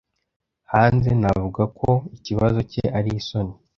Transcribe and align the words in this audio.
Hanze, 0.71 1.09
navuga 1.21 1.63
ko 1.79 1.89
ikibazo 2.17 2.59
cye 2.71 2.85
ari 2.97 3.09
isoni. 3.19 3.53